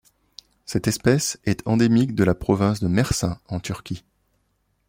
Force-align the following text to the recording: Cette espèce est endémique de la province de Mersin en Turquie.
Cette 0.65 0.87
espèce 0.87 1.37
est 1.45 1.61
endémique 1.67 2.15
de 2.15 2.23
la 2.23 2.33
province 2.33 2.79
de 2.79 2.87
Mersin 2.87 3.39
en 3.49 3.59
Turquie. 3.59 4.03